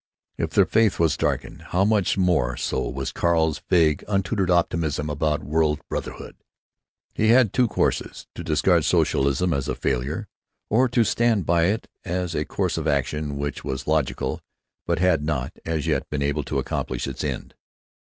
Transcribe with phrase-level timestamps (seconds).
[0.35, 5.43] If their faith was darkened, how much more so was Carl's vague untutored optimism about
[5.43, 6.37] world brotherhood.
[7.13, 10.27] He had two courses—to discard socialism as a failure,
[10.71, 14.41] or to stand by it as a course of action which was logical
[14.87, 17.53] but had not, as yet, been able to accomplish its end.